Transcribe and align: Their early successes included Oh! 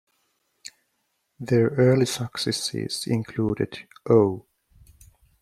Their 1.39 1.67
early 1.77 2.07
successes 2.07 3.05
included 3.05 3.87
Oh! 4.09 4.47